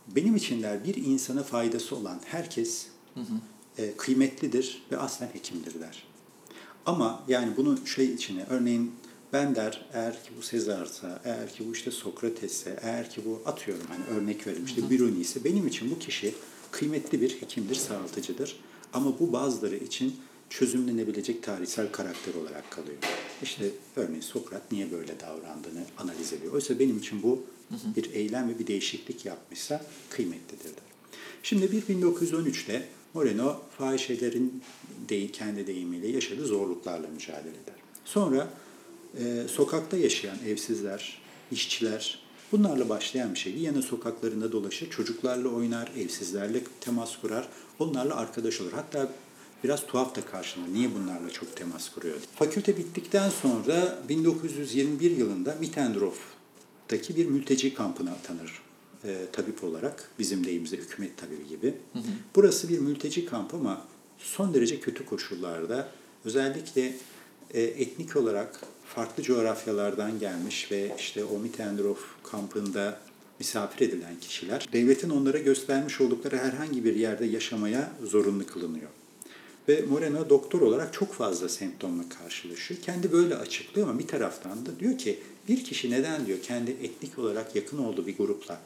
benim 0.08 0.36
için 0.36 0.62
der 0.62 0.84
bir 0.84 0.94
insana 0.94 1.42
faydası 1.42 1.96
olan 1.96 2.20
herkes 2.24 2.86
hı 3.14 3.20
hı. 3.20 3.34
E, 3.78 3.96
kıymetlidir 3.96 4.82
ve 4.92 4.98
aslen 4.98 5.28
hekimdir 5.32 5.80
der. 5.80 6.04
Ama 6.86 7.22
yani 7.28 7.56
bunu 7.56 7.86
şey 7.86 8.14
içine 8.14 8.46
örneğin 8.50 8.92
ben 9.32 9.54
der 9.54 9.86
eğer 9.92 10.24
ki 10.24 10.30
bu 10.38 10.42
Sezar'sa, 10.42 11.22
eğer 11.24 11.52
ki 11.52 11.68
bu 11.68 11.72
işte 11.72 11.90
Sokrates'se, 11.90 12.78
eğer 12.82 13.10
ki 13.10 13.22
bu 13.24 13.42
atıyorum 13.46 13.86
hani 13.88 14.18
örnek 14.18 14.46
verim 14.46 14.64
işte 14.64 14.90
Biruni 14.90 15.20
ise 15.20 15.44
benim 15.44 15.66
için 15.66 15.90
bu 15.90 15.98
kişi 15.98 16.34
kıymetli 16.70 17.20
bir 17.20 17.40
hekimdir, 17.40 17.74
sağaltıcıdır. 17.74 18.56
Ama 18.92 19.18
bu 19.18 19.32
bazıları 19.32 19.76
için 19.76 20.16
çözümlenebilecek 20.50 21.42
tarihsel 21.42 21.92
karakter 21.92 22.34
olarak 22.34 22.70
kalıyor. 22.70 22.98
İşte 23.42 23.64
örneğin 23.96 24.20
Sokrat 24.20 24.72
niye 24.72 24.92
böyle 24.92 25.20
davrandığını 25.20 25.84
analiz 25.98 26.32
ediyor. 26.32 26.52
Oysa 26.52 26.78
benim 26.78 26.98
için 26.98 27.22
bu 27.22 27.42
bir 27.96 28.14
eylem 28.14 28.48
ve 28.48 28.58
bir 28.58 28.66
değişiklik 28.66 29.24
yapmışsa 29.26 29.84
kıymetlidir 30.10 30.64
der. 30.64 30.90
Şimdi 31.42 31.72
bir 31.72 31.82
1913'te 31.82 32.88
Moreno 33.14 33.60
fahişelerin 33.78 34.62
de, 35.08 35.28
kendi 35.28 35.66
deyimiyle 35.66 36.08
yaşadığı 36.08 36.46
zorluklarla 36.46 37.08
mücadele 37.08 37.48
eder. 37.48 37.74
Sonra 38.04 38.50
e, 39.18 39.48
sokakta 39.48 39.96
yaşayan 39.96 40.38
evsizler, 40.46 41.20
işçiler, 41.52 42.18
bunlarla 42.52 42.88
başlayan 42.88 43.34
bir 43.34 43.38
şey. 43.38 43.54
Viyana 43.54 43.82
sokaklarında 43.82 44.52
dolaşır, 44.52 44.90
çocuklarla 44.90 45.48
oynar, 45.48 45.92
evsizlerle 45.96 46.64
temas 46.80 47.20
kurar, 47.20 47.48
onlarla 47.78 48.16
arkadaş 48.16 48.60
olur. 48.60 48.72
Hatta 48.72 49.12
biraz 49.64 49.86
tuhaf 49.86 50.16
da 50.16 50.20
karşılanır. 50.20 50.72
Niye 50.72 50.94
bunlarla 50.94 51.30
çok 51.30 51.56
temas 51.56 51.88
kuruyor? 51.88 52.16
Fakülte 52.34 52.76
bittikten 52.76 53.30
sonra 53.30 53.98
1921 54.08 55.10
yılında 55.10 55.56
Mittendorf'taki 55.60 57.16
bir 57.16 57.26
mülteci 57.26 57.74
kampına 57.74 58.10
atanır 58.10 58.62
e, 59.04 59.26
tabip 59.32 59.64
olarak. 59.64 60.10
Bizim 60.18 60.46
deyimizde 60.46 60.76
hükümet 60.76 61.16
tabibi 61.16 61.48
gibi. 61.48 61.74
Hı 61.92 61.98
hı. 61.98 62.02
Burası 62.36 62.68
bir 62.68 62.78
mülteci 62.78 63.26
kampı 63.26 63.56
ama 63.56 63.86
son 64.18 64.54
derece 64.54 64.80
kötü 64.80 65.06
koşullarda 65.06 65.88
özellikle 66.24 66.94
e, 67.54 67.62
etnik 67.62 68.16
olarak 68.16 68.60
farklı 68.94 69.22
coğrafyalardan 69.22 70.18
gelmiş 70.18 70.72
ve 70.72 70.94
işte 70.98 71.24
o 71.24 71.38
Mittendorf 71.38 72.00
kampında 72.24 73.00
misafir 73.38 73.88
edilen 73.88 74.20
kişiler 74.20 74.68
devletin 74.72 75.10
onlara 75.10 75.38
göstermiş 75.38 76.00
oldukları 76.00 76.38
herhangi 76.38 76.84
bir 76.84 76.94
yerde 76.94 77.24
yaşamaya 77.24 77.92
zorunlu 78.04 78.46
kılınıyor. 78.46 78.88
Ve 79.68 79.82
Moreno 79.90 80.28
doktor 80.28 80.60
olarak 80.60 80.92
çok 80.92 81.12
fazla 81.12 81.48
semptomla 81.48 82.02
karşılaşıyor. 82.08 82.80
Kendi 82.80 83.12
böyle 83.12 83.34
açıklıyor 83.34 83.88
ama 83.88 83.98
bir 83.98 84.06
taraftan 84.06 84.66
da 84.66 84.80
diyor 84.80 84.98
ki 84.98 85.18
bir 85.48 85.64
kişi 85.64 85.90
neden 85.90 86.26
diyor 86.26 86.38
kendi 86.42 86.70
etnik 86.70 87.18
olarak 87.18 87.56
yakın 87.56 87.78
olduğu 87.78 88.06
bir 88.06 88.16
grupla 88.16 88.60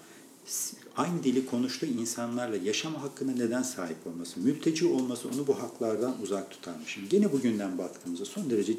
aynı 0.96 1.24
dili 1.24 1.46
konuştuğu 1.46 1.86
insanlarla 1.86 2.56
yaşam 2.56 2.94
hakkına 2.94 3.32
neden 3.32 3.62
sahip 3.62 4.06
olması, 4.06 4.40
mülteci 4.40 4.86
olması 4.86 5.28
onu 5.28 5.46
bu 5.46 5.62
haklardan 5.62 6.14
uzak 6.22 6.50
tutarmış. 6.50 6.88
Şimdi 6.88 7.08
gene 7.08 7.32
bugünden 7.32 7.78
baktığımızda 7.78 8.24
son 8.24 8.50
derece 8.50 8.76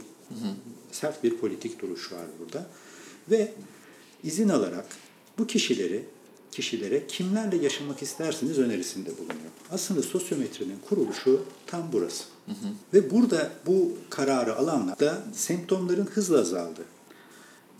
sert 0.91 1.23
bir 1.23 1.37
politik 1.37 1.81
duruş 1.81 2.11
var 2.11 2.25
burada. 2.39 2.67
Ve 3.31 3.53
izin 4.23 4.49
alarak 4.49 4.85
bu 5.37 5.47
kişileri 5.47 6.05
kişilere 6.51 7.07
kimlerle 7.07 7.57
yaşamak 7.57 8.01
istersiniz 8.01 8.59
önerisinde 8.59 9.17
bulunuyor. 9.17 9.51
Aslında 9.71 10.01
sosyometrinin 10.01 10.79
kuruluşu 10.89 11.41
tam 11.67 11.89
burası. 11.93 12.23
Hı 12.45 12.51
hı. 12.51 12.67
Ve 12.93 13.11
burada 13.11 13.51
bu 13.65 13.97
kararı 14.09 14.55
alanlar 14.55 14.99
da 14.99 15.23
semptomların 15.33 16.05
hızla 16.05 16.39
azaldı. 16.39 16.81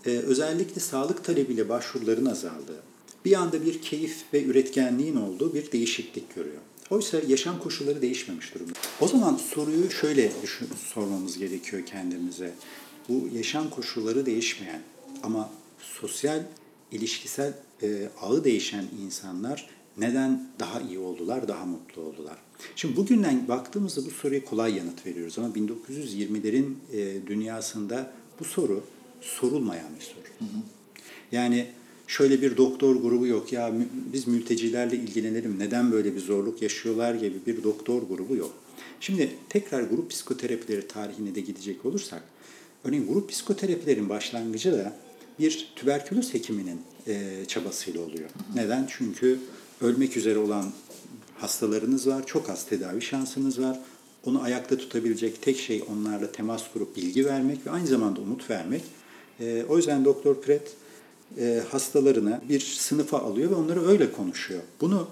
Ee, 0.06 0.10
özellikle 0.10 0.80
sağlık 0.80 1.24
talebiyle 1.24 1.68
başvuruların 1.68 2.26
azaldığı, 2.26 2.82
bir 3.26 3.32
anda 3.32 3.64
bir 3.64 3.82
keyif 3.82 4.24
ve 4.34 4.44
üretkenliğin 4.44 5.16
olduğu 5.16 5.54
bir 5.54 5.72
değişiklik 5.72 6.34
görüyor. 6.34 6.60
Oysa 6.90 7.20
yaşam 7.28 7.58
koşulları 7.58 8.02
değişmemiş 8.02 8.54
durumda. 8.54 8.72
O 9.00 9.08
zaman 9.08 9.36
soruyu 9.36 9.90
şöyle 9.90 10.32
düşün, 10.42 10.68
sormamız 10.94 11.38
gerekiyor 11.38 11.86
kendimize. 11.86 12.54
Bu 13.08 13.28
yaşam 13.34 13.70
koşulları 13.70 14.26
değişmeyen 14.26 14.82
ama 15.22 15.50
sosyal, 15.78 16.42
ilişkisel 16.92 17.54
e, 17.82 18.08
ağı 18.20 18.44
değişen 18.44 18.84
insanlar 19.04 19.68
neden 19.98 20.48
daha 20.60 20.80
iyi 20.80 20.98
oldular, 20.98 21.48
daha 21.48 21.64
mutlu 21.64 22.02
oldular? 22.02 22.36
Şimdi 22.76 22.96
bugünden 22.96 23.48
baktığımızda 23.48 24.04
bu 24.06 24.10
soruya 24.10 24.44
kolay 24.44 24.76
yanıt 24.76 25.06
veriyoruz 25.06 25.38
ama 25.38 25.48
1920'lerin 25.48 26.74
e, 26.92 27.26
dünyasında 27.26 28.12
bu 28.40 28.44
soru 28.44 28.84
sorulmayan 29.20 29.96
bir 29.96 30.04
soru. 30.04 30.24
Hı 30.38 30.44
hı. 30.44 30.62
Yani 31.32 31.66
şöyle 32.06 32.42
bir 32.42 32.56
doktor 32.56 32.96
grubu 32.96 33.26
yok 33.26 33.52
ya 33.52 33.72
biz 34.12 34.26
mültecilerle 34.26 34.96
ilgilenelim 34.96 35.58
neden 35.58 35.92
böyle 35.92 36.14
bir 36.14 36.20
zorluk 36.20 36.62
yaşıyorlar 36.62 37.14
gibi 37.14 37.36
bir 37.46 37.62
doktor 37.62 38.02
grubu 38.02 38.36
yok. 38.36 38.52
Şimdi 39.00 39.30
tekrar 39.48 39.82
grup 39.82 40.10
psikoterapileri 40.10 40.88
tarihine 40.88 41.34
de 41.34 41.40
gidecek 41.40 41.86
olursak 41.86 42.22
örneğin 42.84 43.06
grup 43.06 43.30
psikoterapilerin 43.30 44.08
başlangıcı 44.08 44.72
da 44.72 44.96
bir 45.38 45.72
tüberküloz 45.76 46.34
hekiminin 46.34 46.80
e, 47.06 47.44
çabasıyla 47.48 48.00
oluyor. 48.00 48.30
Neden? 48.54 48.88
Çünkü 48.90 49.38
ölmek 49.80 50.16
üzere 50.16 50.38
olan 50.38 50.72
hastalarınız 51.34 52.06
var, 52.06 52.26
çok 52.26 52.50
az 52.50 52.66
tedavi 52.66 53.02
şansınız 53.02 53.60
var. 53.60 53.80
Onu 54.24 54.42
ayakta 54.42 54.78
tutabilecek 54.78 55.42
tek 55.42 55.58
şey 55.58 55.84
onlarla 55.92 56.32
temas 56.32 56.72
kurup 56.72 56.96
bilgi 56.96 57.26
vermek 57.26 57.66
ve 57.66 57.70
aynı 57.70 57.86
zamanda 57.86 58.20
umut 58.20 58.50
vermek. 58.50 58.82
E, 59.40 59.64
o 59.68 59.76
yüzden 59.76 60.04
Doktor 60.04 60.40
Pret 60.40 60.72
e, 61.38 61.62
hastalarını 61.70 62.40
bir 62.48 62.60
sınıfa 62.60 63.18
alıyor 63.18 63.50
ve 63.50 63.54
onları 63.54 63.88
öyle 63.88 64.12
konuşuyor. 64.12 64.62
Bunu 64.80 65.08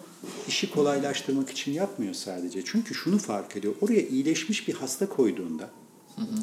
işi 0.49 0.71
kolaylaştırmak 0.71 1.51
için 1.51 1.73
yapmıyor 1.73 2.15
sadece. 2.15 2.65
Çünkü 2.65 2.95
şunu 2.95 3.19
fark 3.19 3.57
ediyor. 3.57 3.75
Oraya 3.81 4.07
iyileşmiş 4.07 4.69
bir 4.69 4.75
hasta 4.75 5.09
koyduğunda. 5.09 5.71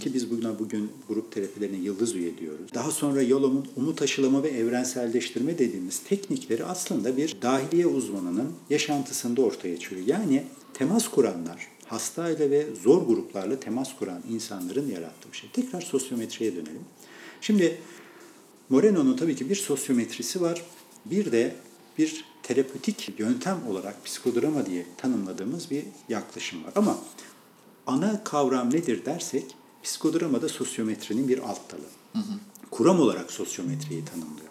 Ki 0.03 0.13
biz 0.13 0.31
bugün, 0.31 0.59
bugün 0.59 0.91
grup 1.07 1.31
terapilerine 1.31 1.77
yıldız 1.77 2.15
üye 2.15 2.37
diyoruz. 2.37 2.73
Daha 2.73 2.91
sonra 2.91 3.21
Yolom'un 3.21 3.67
umut 3.75 4.01
aşılama 4.01 4.43
ve 4.43 4.49
evrenselleştirme 4.49 5.57
dediğimiz 5.57 5.99
teknikleri 5.99 6.65
aslında 6.65 7.17
bir 7.17 7.35
dahiliye 7.41 7.87
uzmanının 7.87 8.51
yaşantısında 8.69 9.41
ortaya 9.41 9.79
çıkıyor. 9.79 10.01
Yani 10.07 10.43
temas 10.73 11.07
kuranlar, 11.07 11.67
hastayla 11.85 12.49
ve 12.49 12.65
zor 12.83 13.01
gruplarla 13.01 13.59
temas 13.59 13.95
kuran 13.99 14.21
insanların 14.29 14.91
yarattığı 14.91 15.31
bir 15.31 15.37
şey. 15.37 15.49
Tekrar 15.53 15.81
sosyometriye 15.81 16.55
dönelim. 16.55 16.85
Şimdi 17.41 17.77
Moreno'nun 18.71 19.17
tabii 19.17 19.35
ki 19.35 19.49
bir 19.49 19.55
sosyometrisi 19.55 20.41
var. 20.41 20.65
Bir 21.05 21.31
de 21.31 21.55
bir 21.97 22.25
terapötik 22.43 23.19
yöntem 23.19 23.57
olarak 23.69 24.05
psikodrama 24.05 24.65
diye 24.65 24.85
tanımladığımız 24.97 25.71
bir 25.71 25.83
yaklaşım 26.09 26.63
var. 26.63 26.71
Ama 26.75 26.97
ana 27.87 28.23
kavram 28.23 28.73
nedir 28.73 29.05
dersek 29.05 29.55
psikodramada 29.83 30.49
sosyometrinin 30.49 31.27
bir 31.27 31.39
alt 31.39 31.71
dalı. 31.71 31.81
Hı 32.13 32.19
hı. 32.19 32.39
Kuram 32.71 32.99
olarak 32.99 33.31
sosyometriyi 33.31 34.05
tanımlıyor. 34.05 34.49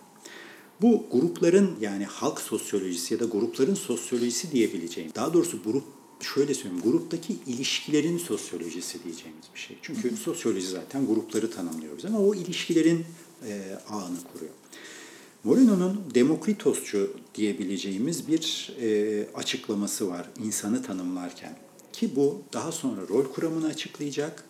Bu 0.82 1.06
grupların 1.12 1.76
yani 1.80 2.04
halk 2.04 2.40
sosyolojisi 2.40 3.14
ya 3.14 3.20
da 3.20 3.24
grupların 3.24 3.74
sosyolojisi 3.74 4.52
diyebileceğim. 4.52 5.10
Daha 5.14 5.34
doğrusu 5.34 5.62
grup 5.62 5.84
şöyle 6.20 6.54
söyleyeyim, 6.54 6.82
gruptaki 6.82 7.36
ilişkilerin 7.46 8.18
sosyolojisi 8.18 9.04
diyeceğimiz 9.04 9.44
bir 9.54 9.60
şey. 9.60 9.76
Çünkü 9.82 10.10
hı 10.10 10.12
hı. 10.12 10.16
sosyoloji 10.16 10.66
zaten 10.66 11.06
grupları 11.06 11.50
tanımlıyor 11.50 11.96
bize 11.98 12.08
ama 12.08 12.18
o 12.18 12.34
ilişkilerin 12.34 13.04
e, 13.46 13.78
ağını 13.90 14.16
kuruyor. 14.32 14.52
Moreno'nun 15.44 16.00
Demokritosçu 16.14 17.10
diyebileceğimiz 17.34 18.28
bir 18.28 18.72
e, 18.80 19.26
açıklaması 19.34 20.08
var 20.08 20.30
insanı 20.44 20.82
tanımlarken. 20.82 21.56
Ki 21.92 22.16
bu 22.16 22.42
daha 22.52 22.72
sonra 22.72 23.00
rol 23.08 23.24
kuramını 23.24 23.66
açıklayacak 23.66 24.44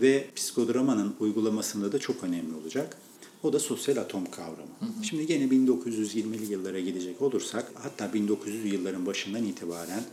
ve 0.00 0.26
psikodramanın 0.36 1.14
uygulamasında 1.20 1.92
da 1.92 1.98
çok 1.98 2.24
önemli 2.24 2.54
olacak. 2.54 2.96
O 3.42 3.52
da 3.52 3.58
sosyal 3.58 3.96
atom 3.96 4.30
kavramı. 4.30 4.70
Hı 4.80 4.84
hı. 4.84 5.04
Şimdi 5.04 5.26
gene 5.26 5.44
1920'li 5.44 6.52
yıllara 6.52 6.80
gidecek 6.80 7.22
olursak 7.22 7.72
hatta 7.74 8.06
1900'lü 8.06 8.66
yılların 8.66 9.06
başından 9.06 9.44
itibaren 9.44 10.04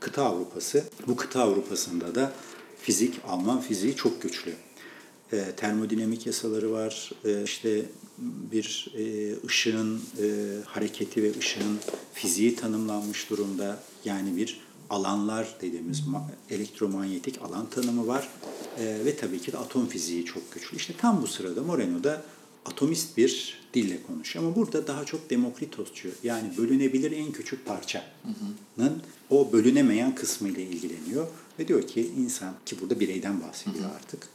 kıta 0.00 0.24
Avrupası, 0.24 0.84
bu 1.06 1.16
kıta 1.16 1.42
Avrupa'sında 1.42 2.14
da 2.14 2.32
fizik, 2.78 3.14
Alman 3.28 3.60
fiziği 3.60 3.96
çok 3.96 4.22
güçlü 4.22 4.54
e, 5.32 5.52
termodinamik 5.56 6.26
yasaları 6.26 6.72
var. 6.72 7.10
E, 7.24 7.42
işte 7.42 7.82
bir 8.52 8.92
e, 8.98 9.34
ışığın 9.46 10.00
e, 10.22 10.26
hareketi 10.64 11.22
ve 11.22 11.38
ışığın 11.38 11.78
fiziği 12.12 12.56
tanımlanmış 12.56 13.30
durumda. 13.30 13.78
Yani 14.04 14.36
bir 14.36 14.60
alanlar 14.90 15.56
dediğimiz 15.60 16.02
elektromanyetik 16.50 17.42
alan 17.42 17.70
tanımı 17.70 18.06
var. 18.06 18.28
E, 18.78 18.84
ve 19.04 19.16
tabii 19.16 19.40
ki 19.40 19.52
de 19.52 19.58
atom 19.58 19.86
fiziği 19.86 20.24
çok 20.24 20.52
güçlü. 20.52 20.76
İşte 20.76 20.94
tam 20.98 21.22
bu 21.22 21.26
sırada 21.26 21.62
Moreno 21.62 22.04
da 22.04 22.22
atomist 22.64 23.16
bir 23.16 23.58
dille 23.74 24.02
konuşuyor. 24.02 24.44
Ama 24.44 24.56
burada 24.56 24.86
daha 24.86 25.04
çok 25.04 25.30
Demokritosçu 25.30 26.08
yani 26.22 26.52
bölünebilir 26.58 27.12
en 27.12 27.32
küçük 27.32 27.66
parçanın 27.66 29.02
o 29.30 29.52
bölünemeyen 29.52 30.14
kısmı 30.14 30.48
ile 30.48 30.62
ilgileniyor. 30.62 31.26
Ve 31.58 31.68
diyor 31.68 31.86
ki 31.86 32.10
insan 32.18 32.54
ki 32.66 32.76
burada 32.80 33.00
bireyden 33.00 33.42
bahsediyor 33.42 33.90
artık 33.96 34.28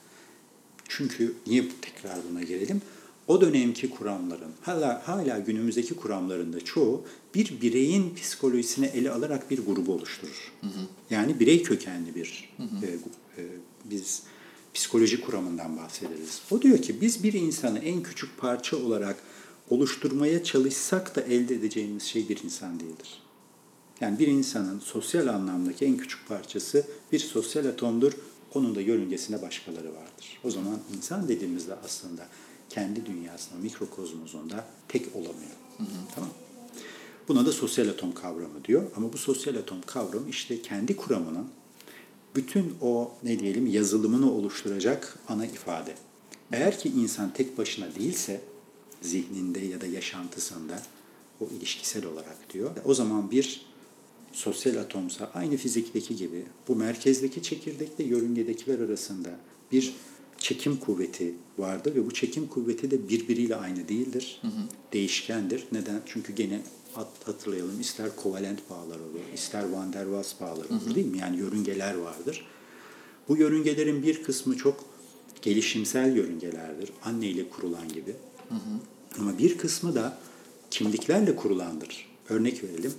çünkü 0.90 1.34
niye 1.48 1.66
tekrar 1.82 2.18
buna 2.32 2.44
gelelim? 2.44 2.82
O 3.28 3.42
dönemki 3.42 3.90
kuramların, 3.90 4.52
hala, 4.62 5.08
hala 5.08 5.40
günümüzdeki 5.40 5.96
kuramlarında 5.96 6.66
çoğu 6.66 7.06
bir 7.36 7.62
bireyin 7.62 8.16
psikolojisini 8.16 8.86
ele 8.86 9.12
alarak 9.12 9.52
bir 9.52 9.66
grubu 9.66 9.94
oluşturur. 9.94 10.52
Hı 10.62 10.68
hı. 10.68 10.80
Yani 11.10 11.40
birey 11.40 11.64
kökenli 11.64 12.16
bir 12.16 12.50
hı 12.58 12.64
hı. 12.64 12.86
E, 12.86 12.90
e, 13.42 13.46
biz 13.86 14.24
psikoloji 14.74 15.22
kuramından 15.22 15.78
bahsederiz. 15.78 16.42
O 16.52 16.62
diyor 16.62 16.78
ki 16.82 17.02
biz 17.02 17.24
bir 17.24 17.34
insanı 17.34 17.80
en 17.80 18.04
küçük 18.04 18.38
parça 18.38 18.78
olarak 18.78 19.16
oluşturmaya 19.70 20.44
çalışsak 20.44 21.16
da 21.16 21.22
elde 21.22 21.56
edeceğimiz 21.56 22.04
şey 22.04 22.30
bir 22.30 22.44
insan 22.44 22.80
değildir. 22.80 23.22
Yani 24.02 24.20
bir 24.20 24.28
insanın 24.28 24.80
sosyal 24.80 25.28
anlamdaki 25.28 25.86
en 25.86 25.98
küçük 25.98 26.28
parçası 26.28 26.88
bir 27.12 27.20
sosyal 27.20 27.66
atomdur. 27.66 28.14
Onun 28.54 28.76
da 28.76 28.82
yörüngesinde 28.82 29.42
başkaları 29.42 29.88
vardır. 29.88 30.40
O 30.44 30.52
zaman 30.52 30.80
insan 30.98 31.28
dediğimizde 31.28 31.76
aslında 31.86 32.28
kendi 32.70 33.06
dünyasında, 33.06 33.60
mikrokozmosunda 33.60 34.66
tek 34.88 35.16
olamıyor. 35.16 35.56
Hı 35.78 35.84
hı. 35.84 35.88
Tamam 36.16 36.30
Buna 37.30 37.46
da 37.46 37.52
sosyal 37.52 37.88
atom 37.88 38.14
kavramı 38.14 38.66
diyor. 38.66 38.84
Ama 38.96 39.14
bu 39.14 39.18
sosyal 39.18 39.56
atom 39.56 39.78
kavramı 39.86 40.30
işte 40.30 40.62
kendi 40.62 40.96
kuramının 40.96 41.48
bütün 42.36 42.76
o 42.82 43.12
ne 43.24 43.40
diyelim 43.40 43.68
yazılımını 43.68 44.32
oluşturacak 44.32 45.20
ana 45.28 45.46
ifade. 45.46 45.96
Eğer 46.52 46.80
ki 46.80 46.90
insan 46.90 47.34
tek 47.34 47.58
başına 47.58 47.96
değilse 47.96 48.42
zihninde 49.02 49.60
ya 49.60 49.82
da 49.82 49.86
yaşantısında 49.86 50.82
o 51.42 51.46
ilişkisel 51.58 52.06
olarak 52.06 52.54
diyor. 52.54 52.72
O 52.86 52.94
zaman 52.94 53.32
bir 53.32 53.66
sosyal 54.32 54.76
atomsa 54.76 55.32
aynı 55.34 55.58
fizikteki 55.58 56.16
gibi 56.16 56.44
bu 56.68 56.76
merkezdeki 56.76 57.44
çekirdekle 57.44 58.04
yörüngedekiler 58.04 58.80
arasında 58.80 59.30
bir 59.72 59.94
çekim 60.38 60.78
kuvveti 60.78 61.34
vardır 61.58 61.96
ve 61.96 62.06
bu 62.06 62.14
çekim 62.14 62.48
kuvveti 62.48 62.92
de 62.92 63.10
birbiriyle 63.10 63.56
aynı 63.56 63.88
değildir. 63.88 64.40
Hı 64.42 64.48
hı. 64.48 64.62
Değişkendir. 64.94 65.66
Neden? 65.72 66.02
Çünkü 66.06 66.34
gene 66.34 66.62
hatırlayalım 67.26 67.82
ister 67.82 68.16
kovalent 68.16 68.70
bağlar 68.70 69.00
olur, 69.00 69.20
ister 69.34 69.70
van 69.70 69.94
der 69.94 70.04
Waals 70.04 70.42
bağlar 70.42 70.66
olur 70.66 70.86
hı 70.86 70.90
hı. 70.90 70.96
değil 70.96 71.08
mi? 71.08 71.18
Yani 71.18 71.38
yörüngeler 71.38 71.96
vardır. 71.96 72.46
Bu 73.30 73.38
yörüngelerin 73.38 74.04
bir 74.04 74.24
kısmı 74.24 74.58
çok 74.58 74.86
gelişimsel 75.42 76.16
yörüngelerdir. 76.16 76.92
Anne 77.04 77.28
ile 77.28 77.50
kurulan 77.50 77.90
gibi. 77.90 78.16
Hı 78.50 78.56
hı. 78.56 79.20
Ama 79.20 79.38
bir 79.38 79.58
kısmı 79.58 79.96
da 79.96 80.18
kimliklerle 80.72 81.36
kurulandır. 81.36 82.10
Örnek 82.30 82.64
verelim. 82.64 82.94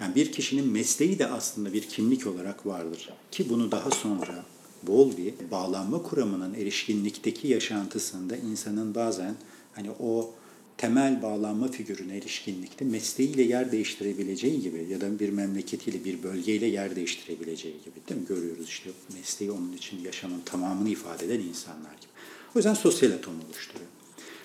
Yani 0.00 0.14
bir 0.14 0.32
kişinin 0.32 0.68
mesleği 0.68 1.18
de 1.18 1.26
aslında 1.26 1.72
bir 1.72 1.82
kimlik 1.82 2.26
olarak 2.26 2.66
vardır. 2.66 3.08
Ki 3.30 3.46
bunu 3.50 3.70
daha 3.70 3.90
sonra 3.90 4.44
Bowlby 4.82 5.28
bağlanma 5.50 6.02
kuramının 6.02 6.54
erişkinlikteki 6.54 7.48
yaşantısında 7.48 8.36
insanın 8.36 8.94
bazen 8.94 9.34
hani 9.72 9.90
o 10.00 10.30
temel 10.76 11.22
bağlanma 11.22 11.68
figürüne 11.68 12.16
erişkinlikte 12.16 12.84
mesleğiyle 12.84 13.42
yer 13.42 13.72
değiştirebileceği 13.72 14.60
gibi 14.60 14.86
ya 14.90 15.00
da 15.00 15.18
bir 15.20 15.28
memleketiyle 15.28 16.04
bir 16.04 16.22
bölgeyle 16.22 16.66
yer 16.66 16.96
değiştirebileceği 16.96 17.74
gibi 17.74 18.08
değil 18.08 18.20
mi? 18.20 18.26
Görüyoruz 18.26 18.68
işte 18.68 18.90
mesleği 19.14 19.50
onun 19.50 19.72
için 19.72 20.04
yaşamın 20.04 20.40
tamamını 20.40 20.88
ifade 20.88 21.26
eden 21.26 21.40
insanlar 21.40 21.92
gibi. 21.92 22.10
O 22.54 22.58
yüzden 22.58 22.74
sosyal 22.74 23.12
atom 23.12 23.34
oluşturuyor. 23.46 23.88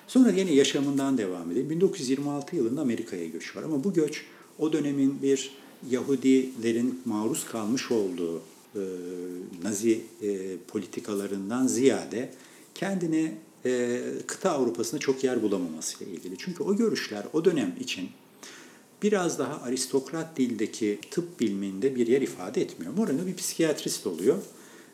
Sonra 0.07 0.31
yine 0.31 0.53
yaşamından 0.53 1.17
devam 1.17 1.51
edelim. 1.51 1.69
1926 1.69 2.55
yılında 2.55 2.81
Amerika'ya 2.81 3.27
göç 3.27 3.55
var 3.55 3.63
ama 3.63 3.83
bu 3.83 3.93
göç 3.93 4.25
o 4.59 4.73
dönemin 4.73 5.21
bir 5.21 5.51
Yahudilerin 5.89 7.01
maruz 7.05 7.45
kalmış 7.45 7.91
olduğu 7.91 8.41
e, 8.75 8.81
Nazi 9.63 10.01
e, 10.21 10.57
politikalarından 10.67 11.67
ziyade 11.67 12.29
kendine 12.75 13.31
e, 13.65 14.01
kıta 14.27 14.51
Avrupa'sında 14.51 14.99
çok 14.99 15.23
yer 15.23 15.41
bulamamasıyla 15.41 16.13
ilgili. 16.13 16.35
Çünkü 16.37 16.63
o 16.63 16.75
görüşler 16.75 17.23
o 17.33 17.45
dönem 17.45 17.75
için 17.79 18.09
biraz 19.03 19.39
daha 19.39 19.61
aristokrat 19.61 20.37
dildeki 20.37 20.99
tıp 21.11 21.39
biliminde 21.39 21.95
bir 21.95 22.07
yer 22.07 22.21
ifade 22.21 22.61
etmiyor. 22.61 22.93
Moreno 22.93 23.25
bir 23.27 23.35
psikiyatrist 23.35 24.07
oluyor. 24.07 24.37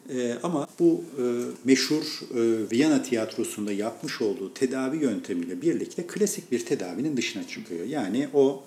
E, 0.09 0.37
ama 0.43 0.67
bu 0.79 1.03
e, 1.17 1.23
meşhur 1.63 2.03
e, 2.03 2.71
Viyana 2.71 3.03
tiyatrosunda 3.03 3.71
yapmış 3.71 4.21
olduğu 4.21 4.53
tedavi 4.53 4.97
yöntemiyle 5.03 5.61
birlikte 5.61 6.07
klasik 6.07 6.51
bir 6.51 6.65
tedavinin 6.65 7.17
dışına 7.17 7.47
çıkıyor. 7.47 7.85
Yani 7.85 8.27
o 8.33 8.63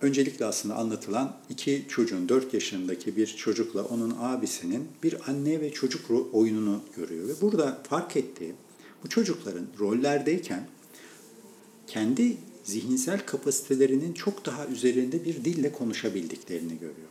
öncelikle 0.00 0.44
aslında 0.44 0.74
anlatılan 0.74 1.36
iki 1.50 1.84
çocuğun, 1.88 2.28
dört 2.28 2.54
yaşındaki 2.54 3.16
bir 3.16 3.26
çocukla 3.26 3.84
onun 3.84 4.14
abisinin 4.20 4.88
bir 5.02 5.30
anne 5.30 5.60
ve 5.60 5.72
çocuk 5.72 6.10
oyununu 6.32 6.80
görüyor. 6.96 7.28
Ve 7.28 7.40
burada 7.40 7.82
fark 7.88 8.16
ettiği 8.16 8.54
bu 9.04 9.08
çocukların 9.08 9.66
rollerdeyken 9.78 10.68
kendi 11.86 12.36
zihinsel 12.64 13.26
kapasitelerinin 13.26 14.12
çok 14.12 14.46
daha 14.46 14.66
üzerinde 14.66 15.24
bir 15.24 15.44
dille 15.44 15.72
konuşabildiklerini 15.72 16.74
görüyor. 16.74 17.08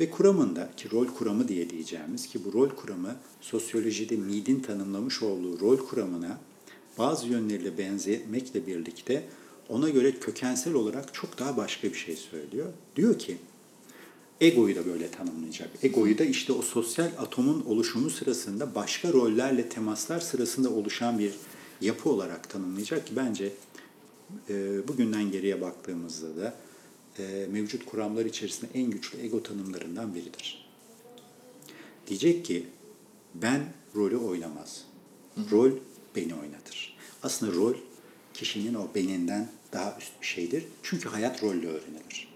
Ve 0.00 0.10
kuramında 0.10 0.70
ki 0.76 0.90
rol 0.90 1.06
kuramı 1.06 1.48
diye 1.48 1.70
diyeceğimiz 1.70 2.26
ki 2.26 2.44
bu 2.44 2.52
rol 2.52 2.68
kuramı 2.68 3.16
sosyolojide 3.40 4.16
Mead'in 4.16 4.60
tanımlamış 4.60 5.22
olduğu 5.22 5.60
rol 5.60 5.76
kuramına 5.76 6.38
bazı 6.98 7.26
yönleriyle 7.26 7.78
benzemekle 7.78 8.66
birlikte 8.66 9.24
ona 9.70 9.88
göre 9.88 10.12
kökensel 10.12 10.74
olarak 10.74 11.14
çok 11.14 11.38
daha 11.38 11.56
başka 11.56 11.88
bir 11.88 11.94
şey 11.94 12.16
söylüyor. 12.16 12.72
Diyor 12.96 13.18
ki 13.18 13.36
egoyu 14.40 14.76
da 14.76 14.86
böyle 14.86 15.10
tanımlayacak. 15.10 15.68
Egoyu 15.82 16.18
da 16.18 16.24
işte 16.24 16.52
o 16.52 16.62
sosyal 16.62 17.10
atomun 17.18 17.64
oluşumu 17.64 18.10
sırasında 18.10 18.74
başka 18.74 19.12
rollerle 19.12 19.68
temaslar 19.68 20.20
sırasında 20.20 20.70
oluşan 20.70 21.18
bir 21.18 21.32
yapı 21.80 22.10
olarak 22.10 22.50
tanımlayacak 22.50 23.06
ki 23.06 23.12
bence 23.16 23.52
e, 24.48 24.88
bugünden 24.88 25.32
geriye 25.32 25.60
baktığımızda 25.60 26.36
da 26.36 26.54
e, 27.18 27.46
mevcut 27.50 27.86
kuramlar 27.86 28.24
içerisinde 28.24 28.70
en 28.74 28.90
güçlü 28.90 29.20
ego 29.20 29.42
tanımlarından 29.42 30.14
biridir. 30.14 30.70
Diyecek 32.06 32.44
ki 32.44 32.66
ben 33.34 33.72
rolü 33.96 34.16
oynamaz. 34.16 34.84
Rol 35.50 35.70
beni 36.16 36.34
oynatır. 36.34 36.96
Aslında 37.22 37.54
rol 37.54 37.74
kişinin 38.34 38.74
o 38.74 38.88
beninden 38.94 39.48
daha 39.72 39.96
üst 40.00 40.20
bir 40.20 40.26
şeydir. 40.26 40.64
Çünkü 40.82 41.08
hayat 41.08 41.42
rolle 41.42 41.66
öğrenilir. 41.66 42.28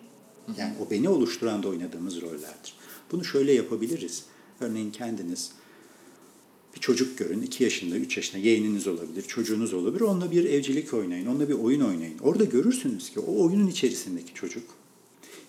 Yani 0.59 0.75
o 0.87 0.91
beni 0.91 1.09
oluşturan 1.09 1.63
da 1.63 1.69
oynadığımız 1.69 2.21
rollerdir. 2.21 2.75
Bunu 3.13 3.25
şöyle 3.25 3.53
yapabiliriz. 3.53 4.25
Örneğin 4.61 4.91
kendiniz 4.91 5.51
bir 6.75 6.81
çocuk 6.81 7.19
görün, 7.19 7.43
2 7.43 7.65
yaşında, 7.65 7.97
3 7.97 8.17
yaşında 8.17 8.43
yeğeniniz 8.43 8.87
olabilir, 8.87 9.23
çocuğunuz 9.23 9.75
olabilir. 9.75 10.01
Onunla 10.01 10.31
bir 10.31 10.45
evcilik 10.45 10.95
oynayın, 10.95 11.27
onunla 11.27 11.49
bir 11.49 11.55
oyun 11.55 11.81
oynayın. 11.81 12.19
Orada 12.19 12.45
görürsünüz 12.45 13.11
ki 13.11 13.21
o 13.21 13.45
oyunun 13.45 13.67
içerisindeki 13.67 14.35
çocuk 14.35 14.65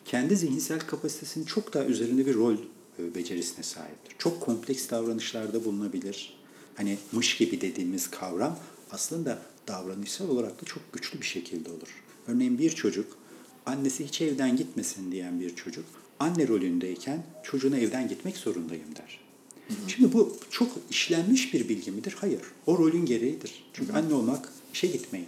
kendi 0.06 0.36
zihinsel 0.36 0.80
kapasitesinin 0.80 1.46
çok 1.46 1.74
daha 1.74 1.86
üzerinde 1.86 2.26
bir 2.26 2.34
rol 2.34 2.56
e, 3.00 3.16
becerisine 3.16 3.64
sahiptir. 3.64 4.16
Çok 4.18 4.42
kompleks 4.42 4.90
davranışlarda 4.90 5.66
bulunabilir. 5.66 6.38
Hani 6.76 6.98
mış 7.12 7.38
gibi 7.38 7.62
dediğimiz 7.62 8.12
kavram 8.12 8.60
aslında 8.92 9.42
davranışsal 9.68 10.30
olarak 10.30 10.62
da 10.62 10.66
çok 10.66 10.94
güçlü 10.94 11.22
bir 11.22 11.26
şekilde 11.26 11.70
olur. 11.70 12.04
Örneğin 12.28 12.60
bir 12.60 12.70
çocuk, 12.70 13.18
annesi 13.66 14.06
hiç 14.06 14.22
evden 14.22 14.58
gitmesin 14.58 15.12
diyen 15.12 15.40
bir 15.40 15.56
çocuk, 15.56 15.86
anne 16.20 16.48
rolündeyken 16.48 17.24
çocuğuna 17.44 17.78
evden 17.78 18.08
gitmek 18.08 18.38
zorundayım 18.38 18.96
der. 18.96 19.20
Hı 19.68 19.74
hı. 19.74 19.90
Şimdi 19.90 20.14
bu 20.14 20.38
çok 20.50 20.72
işlenmiş 20.90 21.54
bir 21.54 21.70
bilgi 21.70 21.92
midir? 21.92 22.16
Hayır. 22.20 22.42
O 22.66 22.78
rolün 22.78 23.06
gereğidir. 23.06 23.64
Çünkü 23.74 23.94
hı 23.94 23.98
hı. 23.98 24.00
anne 24.00 24.14
olmak 24.14 24.50
işe 24.74 24.88
gitmeyi 24.88 25.26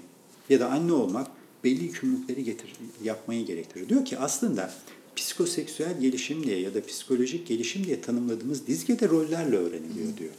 ya 0.49 0.59
da 0.59 0.69
anne 0.69 0.93
olmak 0.93 1.27
belli 1.63 1.83
yükümlülükleri 1.83 2.43
getir, 2.43 2.73
yapmayı 3.03 3.45
gerektirir. 3.45 3.89
Diyor 3.89 4.05
ki 4.05 4.17
aslında 4.17 4.73
psikoseksüel 5.15 5.99
gelişim 6.01 6.43
diye 6.43 6.59
ya 6.59 6.73
da 6.73 6.85
psikolojik 6.85 7.47
gelişim 7.47 7.85
diye 7.85 8.01
tanımladığımız 8.01 8.67
dizgede 8.67 9.09
rollerle 9.09 9.57
öğreniliyor 9.57 10.17
diyor. 10.17 10.33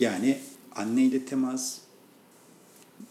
Yani 0.00 0.38
anneyle 0.74 1.24
temas, 1.24 1.78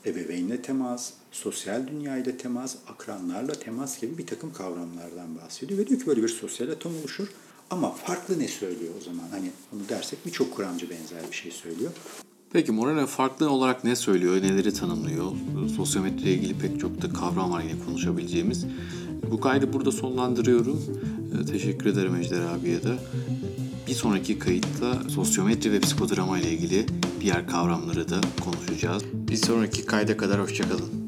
ebeveynle 0.05 0.61
temas, 0.61 1.11
sosyal 1.31 1.87
dünyayla 1.87 2.37
temas, 2.37 2.75
akranlarla 2.87 3.53
temas 3.53 4.01
gibi 4.01 4.17
bir 4.17 4.27
takım 4.27 4.53
kavramlardan 4.53 5.37
bahsediyor. 5.37 5.79
Ve 5.79 5.87
diyor 5.87 5.99
ki 5.99 6.07
böyle 6.07 6.23
bir 6.23 6.27
sosyal 6.27 6.69
atom 6.69 6.91
oluşur. 6.97 7.27
Ama 7.69 7.91
farklı 7.91 8.39
ne 8.39 8.47
söylüyor 8.47 8.93
o 9.01 9.03
zaman? 9.03 9.27
Hani 9.31 9.51
onu 9.75 9.89
dersek 9.89 10.25
birçok 10.25 10.55
kuramcı 10.55 10.89
benzer 10.89 11.31
bir 11.31 11.35
şey 11.35 11.51
söylüyor. 11.51 11.91
Peki 12.53 12.71
Moreno 12.71 13.05
farklı 13.05 13.49
olarak 13.49 13.83
ne 13.83 13.95
söylüyor, 13.95 14.35
neleri 14.35 14.73
tanımlıyor? 14.73 15.31
Sosyometri 15.75 16.23
ile 16.23 16.33
ilgili 16.33 16.57
pek 16.59 16.79
çok 16.79 17.01
da 17.01 17.09
kavram 17.09 17.51
var 17.51 17.61
yine 17.61 17.85
konuşabileceğimiz. 17.85 18.65
Bu 19.31 19.39
kaydı 19.39 19.73
burada 19.73 19.91
sonlandırıyorum. 19.91 20.83
Ee, 21.41 21.45
teşekkür 21.45 21.85
ederim 21.85 22.15
Ejder 22.15 22.41
abiye 22.41 22.83
de. 22.83 22.97
Bir 23.93 23.97
sonraki 23.97 24.39
kayıtta 24.39 25.09
sosyometri 25.09 25.71
ve 25.71 25.79
psikodrama 25.79 26.39
ile 26.39 26.51
ilgili 26.51 26.85
diğer 27.21 27.47
kavramları 27.47 28.09
da 28.09 28.21
konuşacağız. 28.43 29.03
Bir 29.13 29.35
sonraki 29.35 29.85
kayda 29.85 30.17
kadar 30.17 30.41
hoşçakalın. 30.41 31.02